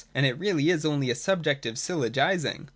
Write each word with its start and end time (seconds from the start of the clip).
And 0.15 0.25
it 0.25 0.39
really 0.39 0.71
is 0.71 0.83
only 0.83 1.11
a 1.11 1.15
subjective 1.15 1.75
syllogising. 1.75 2.69